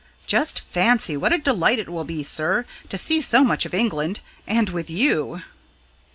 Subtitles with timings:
[0.25, 4.19] "Just fancy what a delight it will be, sir, to see so much of England
[4.47, 5.43] and with you!"